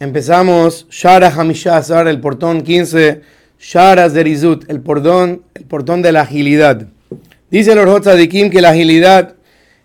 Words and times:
Empezamos 0.00 0.86
Shara 0.90 1.28
Hamishazar, 1.28 2.06
el 2.06 2.20
portón 2.20 2.62
15, 2.62 3.20
Shara 3.58 4.08
Zerizut, 4.08 4.70
el 4.70 4.80
portón, 4.80 5.42
el 5.54 5.64
portón 5.64 6.02
de 6.02 6.12
la 6.12 6.20
agilidad. 6.20 6.86
Dice 7.50 7.72
el 7.72 7.78
Orhot 7.78 8.04
Tzadikim 8.04 8.48
que 8.48 8.60
la 8.60 8.70
agilidad 8.70 9.34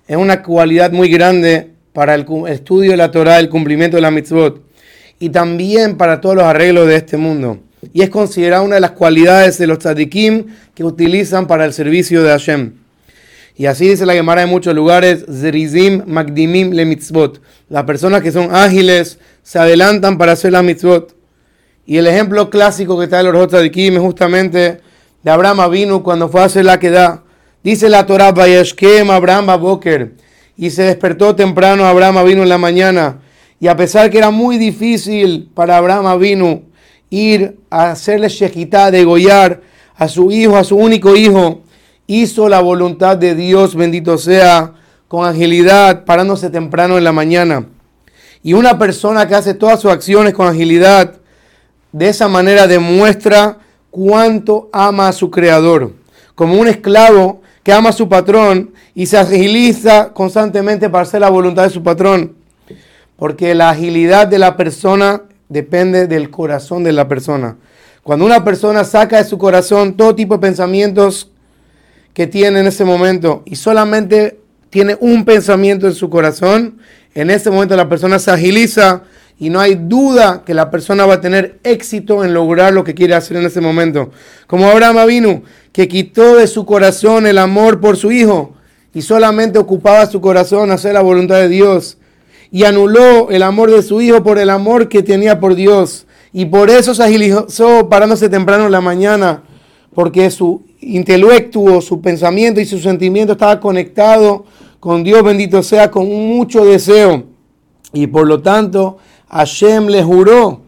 es 0.07 0.15
una 0.15 0.43
cualidad 0.43 0.91
muy 0.91 1.09
grande 1.09 1.71
para 1.93 2.13
el 2.13 2.27
estudio 2.47 2.91
de 2.91 2.97
la 2.97 3.09
Torah, 3.09 3.39
el 3.39 3.49
cumplimiento 3.49 3.97
de 3.97 4.01
la 4.01 4.11
mitzvot 4.11 4.61
y 5.17 5.29
también 5.29 5.97
para 5.97 6.21
todos 6.21 6.35
los 6.35 6.45
arreglos 6.45 6.87
de 6.87 6.97
este 6.97 7.17
mundo. 7.17 7.57
Y 7.91 8.03
es 8.03 8.11
considerada 8.11 8.61
una 8.61 8.75
de 8.75 8.81
las 8.81 8.91
cualidades 8.91 9.57
de 9.57 9.65
los 9.65 9.79
tzadikim 9.79 10.45
que 10.75 10.83
utilizan 10.83 11.47
para 11.47 11.65
el 11.65 11.73
servicio 11.73 12.21
de 12.21 12.29
Hashem. 12.29 12.73
Y 13.55 13.65
así 13.65 13.87
dice 13.87 14.05
la 14.05 14.13
Gemara 14.13 14.43
en 14.43 14.49
muchos 14.49 14.75
lugares, 14.75 15.25
Zerizim 15.25 16.03
Magdimim 16.05 16.71
le 16.71 16.85
mitzvot. 16.85 17.41
Las 17.69 17.83
personas 17.83 18.21
que 18.21 18.31
son 18.31 18.53
ágiles 18.53 19.19
se 19.43 19.59
adelantan 19.59 20.17
para 20.17 20.31
hacer 20.31 20.53
la 20.53 20.63
mitzvot. 20.63 21.15
Y 21.85 21.97
el 21.97 22.07
ejemplo 22.07 22.49
clásico 22.49 22.97
que 22.97 23.05
está 23.05 23.19
en 23.19 23.31
los 23.31 23.47
tzadikim 23.47 23.95
es 23.95 23.99
justamente 23.99 24.81
de 25.21 25.31
Abraham 25.31 25.59
Avinu 25.59 26.01
cuando 26.01 26.29
fue 26.29 26.41
a 26.41 26.45
hacer 26.45 26.65
la 26.65 26.79
queda. 26.79 27.23
Dice 27.61 27.89
la 27.89 28.05
Torah, 28.05 28.31
Vayashkem 28.31 29.11
Abraham 29.11 29.61
Boker. 29.61 30.13
Y 30.57 30.69
se 30.69 30.83
despertó 30.83 31.35
temprano 31.35 31.85
Abraham 31.85 32.17
Avinu 32.17 32.43
en 32.43 32.49
la 32.49 32.57
mañana. 32.57 33.19
Y 33.59 33.67
a 33.67 33.75
pesar 33.75 34.09
que 34.09 34.17
era 34.17 34.31
muy 34.31 34.57
difícil 34.57 35.49
para 35.53 35.77
Abraham 35.77 36.07
Avinu 36.07 36.63
ir 37.09 37.59
a 37.69 37.91
hacerle 37.91 38.29
shejitá, 38.29 38.91
degollar 38.91 39.61
a 39.95 40.07
su 40.07 40.31
hijo, 40.31 40.57
a 40.57 40.63
su 40.63 40.75
único 40.75 41.15
hijo, 41.15 41.61
hizo 42.07 42.49
la 42.49 42.61
voluntad 42.61 43.17
de 43.17 43.35
Dios, 43.35 43.75
bendito 43.75 44.17
sea, 44.17 44.73
con 45.07 45.25
agilidad, 45.25 46.05
parándose 46.05 46.49
temprano 46.49 46.97
en 46.97 47.03
la 47.03 47.11
mañana. 47.11 47.67
Y 48.43 48.53
una 48.53 48.77
persona 48.77 49.25
que 49.27 49.35
hace 49.35 49.53
todas 49.53 49.79
sus 49.79 49.89
acciones 49.89 50.33
con 50.33 50.47
agilidad, 50.47 51.15
de 51.93 52.09
esa 52.09 52.27
manera 52.27 52.67
demuestra 52.67 53.59
cuánto 53.89 54.69
ama 54.73 55.07
a 55.07 55.13
su 55.13 55.31
creador. 55.31 55.93
Como 56.35 56.59
un 56.59 56.67
esclavo 56.67 57.41
que 57.63 57.71
ama 57.71 57.89
a 57.89 57.93
su 57.93 58.09
patrón 58.09 58.73
y 58.93 59.05
se 59.05 59.17
agiliza 59.17 60.11
constantemente 60.13 60.89
para 60.89 61.03
hacer 61.03 61.21
la 61.21 61.29
voluntad 61.29 61.63
de 61.63 61.69
su 61.69 61.81
patrón. 61.81 62.35
Porque 63.15 63.55
la 63.55 63.69
agilidad 63.69 64.27
de 64.27 64.39
la 64.39 64.57
persona 64.57 65.21
depende 65.47 66.07
del 66.07 66.29
corazón 66.29 66.83
de 66.83 66.91
la 66.91 67.07
persona. 67.07 67.55
Cuando 68.03 68.25
una 68.25 68.43
persona 68.43 68.83
saca 68.83 69.17
de 69.17 69.29
su 69.29 69.37
corazón 69.37 69.93
todo 69.93 70.13
tipo 70.13 70.33
de 70.33 70.41
pensamientos 70.41 71.31
que 72.13 72.27
tiene 72.27 72.59
en 72.59 72.67
ese 72.67 72.83
momento 72.83 73.43
y 73.45 73.55
solamente 73.55 74.39
tiene 74.73 74.97
un 74.99 75.23
pensamiento 75.23 75.85
en 75.85 75.93
su 75.93 76.09
corazón, 76.09 76.79
en 77.13 77.29
ese 77.29 77.51
momento 77.51 77.75
la 77.75 77.87
persona 77.87 78.17
se 78.17 78.31
agiliza 78.31 79.03
y 79.37 79.51
no 79.51 79.59
hay 79.59 79.75
duda 79.75 80.41
que 80.43 80.55
la 80.55 80.71
persona 80.71 81.05
va 81.05 81.13
a 81.13 81.21
tener 81.21 81.59
éxito 81.63 82.25
en 82.25 82.33
lograr 82.33 82.73
lo 82.73 82.83
que 82.83 82.95
quiere 82.95 83.13
hacer 83.13 83.37
en 83.37 83.45
ese 83.45 83.61
momento. 83.61 84.09
Como 84.47 84.67
Abraham 84.67 85.05
vino, 85.05 85.43
que 85.71 85.87
quitó 85.87 86.37
de 86.37 86.47
su 86.47 86.65
corazón 86.65 87.27
el 87.27 87.37
amor 87.37 87.81
por 87.81 87.97
su 87.97 88.11
hijo 88.11 88.55
y 88.95 89.03
solamente 89.03 89.59
ocupaba 89.59 90.07
su 90.07 90.19
corazón 90.21 90.71
hacer 90.71 90.95
la 90.95 91.01
voluntad 91.01 91.35
de 91.35 91.49
Dios 91.49 91.97
y 92.49 92.63
anuló 92.63 93.29
el 93.29 93.43
amor 93.43 93.69
de 93.69 93.83
su 93.83 94.01
hijo 94.01 94.23
por 94.23 94.39
el 94.39 94.49
amor 94.49 94.89
que 94.89 95.03
tenía 95.03 95.39
por 95.39 95.53
Dios. 95.53 96.07
Y 96.33 96.45
por 96.45 96.71
eso 96.71 96.95
se 96.95 97.03
agilizó 97.03 97.89
parándose 97.89 98.27
temprano 98.27 98.65
en 98.65 98.71
la 98.71 98.81
mañana, 98.81 99.43
porque 99.93 100.29
su 100.31 100.63
intelecto, 100.81 101.81
su 101.81 102.01
pensamiento 102.01 102.59
y 102.59 102.65
su 102.65 102.79
sentimiento 102.79 103.33
estaba 103.33 103.59
conectado 103.59 104.45
con 104.79 105.03
Dios, 105.03 105.23
bendito 105.23 105.63
sea, 105.63 105.89
con 105.89 106.07
mucho 106.09 106.65
deseo. 106.65 107.23
Y 107.93 108.07
por 108.07 108.27
lo 108.27 108.41
tanto, 108.41 108.97
Hashem 109.29 109.87
le 109.87 110.03
juró 110.03 110.61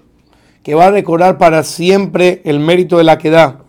que 0.64 0.74
va 0.74 0.88
a 0.88 0.92
recordar 0.92 1.38
para 1.38 1.64
siempre 1.64 2.42
el 2.46 2.60
mérito 2.60 2.98
de 2.98 3.04
la 3.04 3.18
que 3.18 3.30
da. 3.30 3.60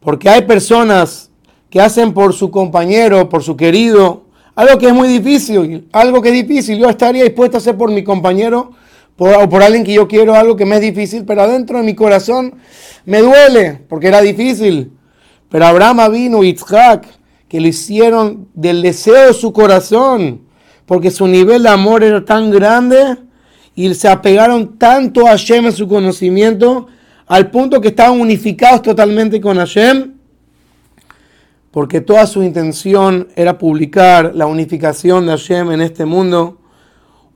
Porque 0.00 0.28
hay 0.28 0.42
personas 0.42 1.30
que 1.70 1.80
hacen 1.80 2.12
por 2.12 2.32
su 2.34 2.50
compañero, 2.50 3.28
por 3.28 3.42
su 3.42 3.56
querido, 3.56 4.24
algo 4.54 4.78
que 4.78 4.88
es 4.88 4.94
muy 4.94 5.08
difícil, 5.08 5.88
algo 5.92 6.20
que 6.20 6.28
es 6.28 6.34
difícil. 6.34 6.78
Yo 6.78 6.88
estaría 6.88 7.24
dispuesto 7.24 7.56
a 7.56 7.58
hacer 7.58 7.76
por 7.76 7.90
mi 7.90 8.04
compañero 8.04 8.72
o 9.18 9.48
por 9.48 9.62
alguien 9.62 9.84
que 9.84 9.92
yo 9.92 10.08
quiero 10.08 10.34
algo 10.34 10.56
que 10.56 10.64
me 10.64 10.76
es 10.76 10.80
difícil, 10.80 11.24
pero 11.24 11.42
adentro 11.42 11.78
de 11.78 11.84
mi 11.84 11.94
corazón 11.94 12.54
me 13.04 13.20
duele 13.20 13.80
porque 13.88 14.08
era 14.08 14.20
difícil. 14.20 14.92
Pero 15.48 15.66
Abraham 15.66 16.12
vino, 16.12 16.42
Yitzhak, 16.42 17.06
que 17.46 17.60
lo 17.60 17.68
hicieron 17.68 18.48
del 18.54 18.80
deseo 18.80 19.26
de 19.26 19.34
su 19.34 19.52
corazón, 19.52 20.40
porque 20.86 21.10
su 21.10 21.26
nivel 21.26 21.64
de 21.64 21.68
amor 21.68 22.02
era 22.02 22.24
tan 22.24 22.50
grande 22.50 23.18
y 23.74 23.92
se 23.94 24.08
apegaron 24.08 24.78
tanto 24.78 25.26
a 25.26 25.32
Hashem 25.32 25.66
en 25.66 25.72
su 25.72 25.86
conocimiento, 25.86 26.86
al 27.26 27.50
punto 27.50 27.80
que 27.80 27.88
estaban 27.88 28.18
unificados 28.20 28.80
totalmente 28.80 29.40
con 29.40 29.58
Hashem, 29.58 30.14
porque 31.70 32.00
toda 32.00 32.26
su 32.26 32.42
intención 32.42 33.28
era 33.36 33.58
publicar 33.58 34.32
la 34.34 34.46
unificación 34.46 35.26
de 35.26 35.32
Hashem 35.32 35.72
en 35.72 35.82
este 35.82 36.06
mundo. 36.06 36.61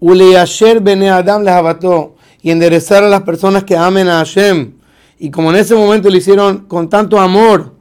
Bene 0.00 1.10
Adam 1.10 1.44
y 2.42 2.50
enderezar 2.50 3.04
a 3.04 3.08
las 3.08 3.22
personas 3.22 3.64
que 3.64 3.76
amen 3.76 4.08
a 4.08 4.18
Hashem. 4.18 4.72
Y 5.18 5.30
como 5.30 5.50
en 5.50 5.56
ese 5.56 5.74
momento 5.74 6.10
lo 6.10 6.16
hicieron 6.16 6.66
con 6.66 6.88
tanto 6.88 7.18
amor, 7.18 7.76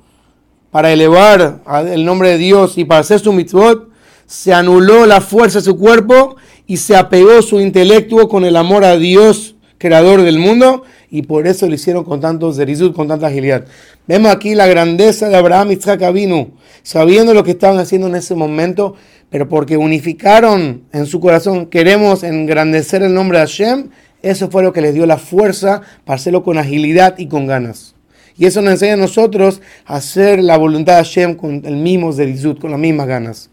para 0.76 0.92
elevar 0.92 1.62
el 1.88 2.04
nombre 2.04 2.32
de 2.32 2.38
Dios 2.38 2.78
y 2.78 2.84
para 2.84 3.00
hacer 3.00 3.22
su 3.22 3.32
mitzvot, 3.32 3.88
se 4.26 4.54
anuló 4.54 5.06
la 5.06 5.22
fuerza 5.22 5.60
de 5.60 5.64
su 5.64 5.78
cuerpo 5.78 6.36
y 6.68 6.76
se 6.76 6.98
apegó 6.98 7.42
su 7.42 7.62
intelecto 7.62 8.28
con 8.28 8.44
el 8.44 8.58
amor 8.58 8.84
a 8.84 8.98
Dios, 8.98 9.56
creador 9.78 10.24
del 10.24 10.38
mundo, 10.38 10.84
y 11.10 11.22
por 11.22 11.48
eso 11.48 11.66
lo 11.70 11.76
hicieron 11.76 12.04
con 12.04 12.20
tanto 12.20 12.52
zerizut, 12.52 12.94
con 12.94 13.08
tanta 13.08 13.28
agilidad. 13.28 13.64
Vemos 14.06 14.30
aquí 14.30 14.54
la 14.54 14.68
grandeza 14.68 15.30
de 15.30 15.38
Abraham 15.38 15.72
y 15.72 15.76
Isaac 15.76 16.02
Avinu, 16.02 16.52
sabiendo 16.84 17.34
lo 17.34 17.46
que 17.46 17.52
estaban 17.52 17.80
haciendo 17.80 18.08
en 18.08 18.16
ese 18.16 18.36
momento, 18.36 18.96
pero 19.30 19.50
porque 19.50 19.78
unificaron 19.78 20.84
en 20.92 21.06
su 21.06 21.20
corazón, 21.20 21.68
queremos 21.68 22.24
engrandecer 22.24 23.04
el 23.04 23.14
nombre 23.14 23.40
de 23.40 23.46
Hashem, 23.46 23.90
eso 24.22 24.50
fue 24.50 24.64
lo 24.64 24.74
que 24.74 24.82
les 24.82 24.94
dio 24.94 25.06
la 25.06 25.18
fuerza 25.18 25.82
para 26.04 26.16
hacerlo 26.16 26.44
con 26.44 26.58
agilidad 26.58 27.18
y 27.18 27.28
con 27.28 27.46
ganas. 27.46 27.96
Y 28.38 28.46
eso 28.46 28.62
nos 28.62 28.74
enseña 28.74 28.94
a 28.94 28.98
nosotros 28.98 29.62
a 29.86 29.96
hacer 29.96 30.44
la 30.44 30.58
voluntad 30.58 30.94
de 30.94 31.04
Hashem 31.04 31.36
con 31.36 31.62
el 31.66 31.76
mismo 31.78 32.12
zerizut, 32.12 32.60
con 32.60 32.72
las 32.72 32.80
mismas 32.80 33.08
ganas. 33.08 33.50